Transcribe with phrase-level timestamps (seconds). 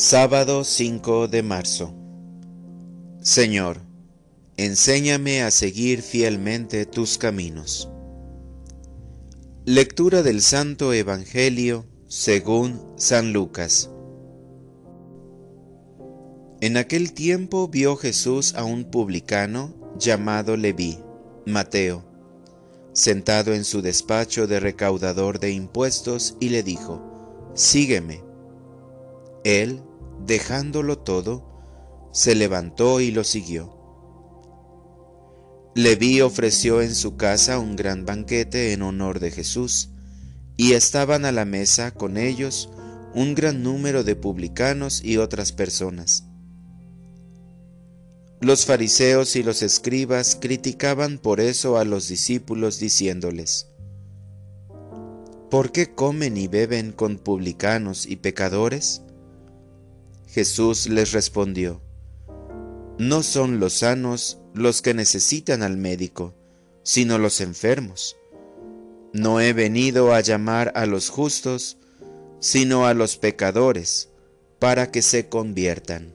[0.00, 1.92] Sábado 5 de marzo.
[3.20, 3.80] Señor,
[4.56, 7.90] enséñame a seguir fielmente tus caminos.
[9.64, 13.90] Lectura del Santo Evangelio según San Lucas.
[16.60, 21.00] En aquel tiempo vio Jesús a un publicano llamado Leví,
[21.44, 22.04] Mateo,
[22.92, 28.22] sentado en su despacho de recaudador de impuestos y le dijo, Sígueme.
[29.42, 29.82] Él,
[30.28, 33.74] dejándolo todo, se levantó y lo siguió.
[35.74, 39.90] Leví ofreció en su casa un gran banquete en honor de Jesús,
[40.56, 42.68] y estaban a la mesa con ellos
[43.14, 46.24] un gran número de publicanos y otras personas.
[48.40, 53.68] Los fariseos y los escribas criticaban por eso a los discípulos diciéndoles,
[55.50, 59.02] ¿Por qué comen y beben con publicanos y pecadores?
[60.28, 61.80] Jesús les respondió,
[62.98, 66.34] No son los sanos los que necesitan al médico,
[66.82, 68.16] sino los enfermos.
[69.12, 71.78] No he venido a llamar a los justos,
[72.40, 74.10] sino a los pecadores,
[74.58, 76.14] para que se conviertan.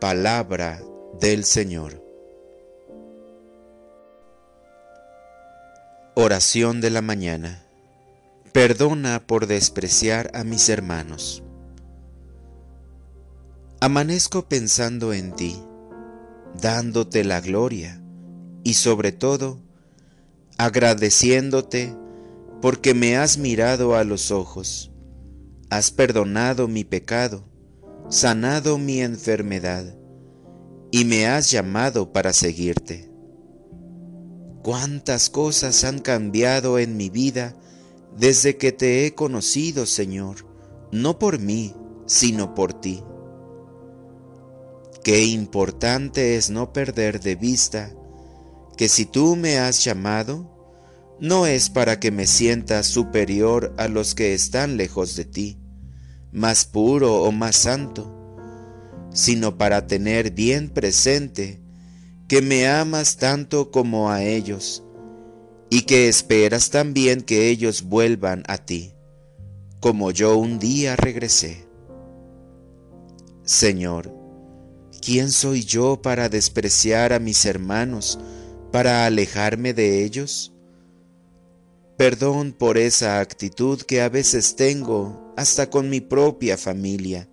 [0.00, 0.82] Palabra
[1.20, 2.02] del Señor.
[6.14, 7.64] Oración de la mañana.
[8.52, 11.42] Perdona por despreciar a mis hermanos.
[13.84, 15.60] Amanezco pensando en ti,
[16.54, 18.00] dándote la gloria
[18.62, 19.58] y sobre todo
[20.56, 21.92] agradeciéndote
[22.60, 24.92] porque me has mirado a los ojos,
[25.68, 27.42] has perdonado mi pecado,
[28.08, 29.96] sanado mi enfermedad
[30.92, 33.10] y me has llamado para seguirte.
[34.62, 37.56] Cuántas cosas han cambiado en mi vida
[38.16, 40.46] desde que te he conocido, Señor,
[40.92, 41.74] no por mí,
[42.06, 43.02] sino por ti.
[45.04, 47.92] Qué importante es no perder de vista
[48.76, 50.48] que si tú me has llamado,
[51.18, 55.58] no es para que me sienta superior a los que están lejos de ti,
[56.30, 58.12] más puro o más santo,
[59.12, 61.60] sino para tener bien presente
[62.28, 64.84] que me amas tanto como a ellos,
[65.68, 68.94] y que esperas también que ellos vuelvan a ti,
[69.80, 71.66] como yo un día regresé.
[73.44, 74.21] Señor,
[75.04, 78.20] ¿Quién soy yo para despreciar a mis hermanos,
[78.70, 80.52] para alejarme de ellos?
[81.96, 87.28] Perdón por esa actitud que a veces tengo hasta con mi propia familia,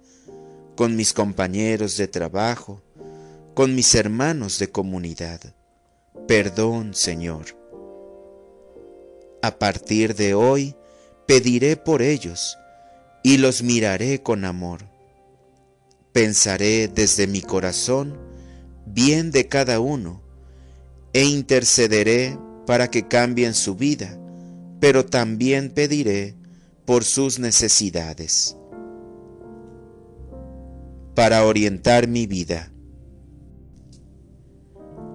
[0.76, 2.82] con mis compañeros de trabajo,
[3.54, 5.40] con mis hermanos de comunidad.
[6.28, 7.56] Perdón, Señor.
[9.44, 10.76] A partir de hoy
[11.28, 12.58] pediré por ellos
[13.22, 14.90] y los miraré con amor
[16.20, 18.20] Pensaré desde mi corazón
[18.86, 20.22] bien de cada uno
[21.14, 22.38] e intercederé
[22.68, 24.20] para que cambien su vida,
[24.82, 26.36] pero también pediré
[26.84, 28.58] por sus necesidades.
[31.16, 32.70] Para orientar mi vida.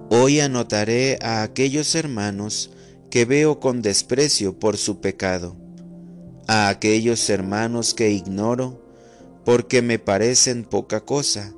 [0.08, 2.70] Hoy anotaré a aquellos hermanos
[3.10, 5.54] que veo con desprecio por su pecado,
[6.46, 8.83] a aquellos hermanos que ignoro
[9.44, 11.52] porque me parecen poca cosa,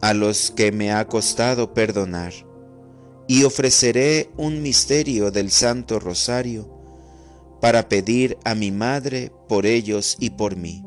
[0.00, 2.32] a los que me ha costado perdonar,
[3.28, 6.68] y ofreceré un misterio del Santo Rosario
[7.60, 10.82] para pedir a mi Madre por ellos y por mí.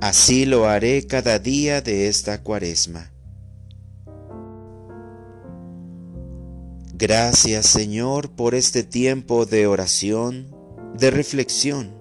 [0.00, 3.12] Así lo haré cada día de esta cuaresma.
[6.92, 10.54] Gracias Señor por este tiempo de oración,
[10.98, 11.97] de reflexión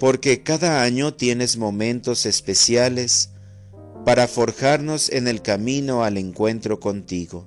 [0.00, 3.28] porque cada año tienes momentos especiales
[4.06, 7.46] para forjarnos en el camino al encuentro contigo.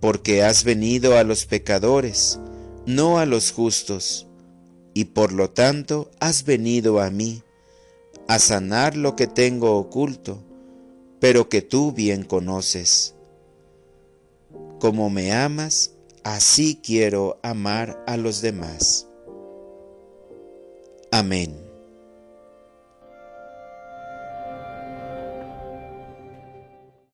[0.00, 2.38] Porque has venido a los pecadores,
[2.86, 4.28] no a los justos,
[4.94, 7.42] y por lo tanto has venido a mí,
[8.28, 10.44] a sanar lo que tengo oculto,
[11.18, 13.16] pero que tú bien conoces.
[14.78, 19.08] Como me amas, así quiero amar a los demás.
[21.10, 21.67] Amén.